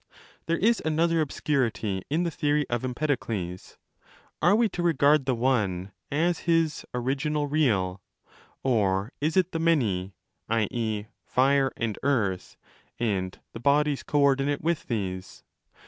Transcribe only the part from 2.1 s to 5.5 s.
the theory of Empedokles. 20 Are we to regard the